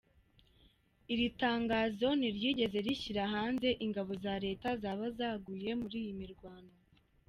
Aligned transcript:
Iri 1.13 1.27
tangazo 1.41 2.07
ntiryigeze 2.19 2.77
rishyira 2.85 3.23
hanze 3.35 3.67
ingabo 3.85 4.11
za 4.23 4.35
leta 4.45 4.67
zaba 4.81 5.05
zaguye 5.17 5.69
muri 5.81 5.95
iyi 6.03 6.13
mirwano. 6.21 6.71